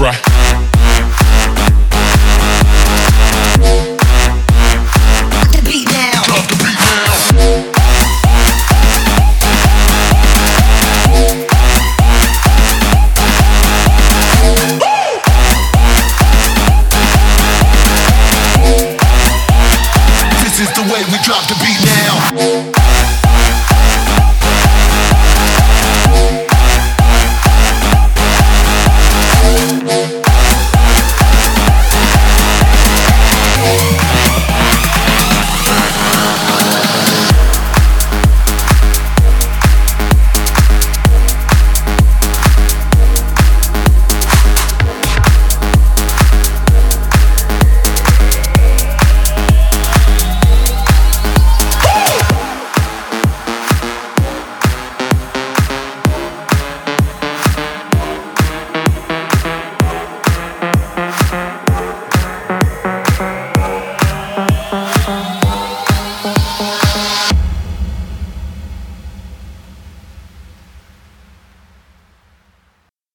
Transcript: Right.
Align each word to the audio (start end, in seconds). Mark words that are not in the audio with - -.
Right. 0.00 0.33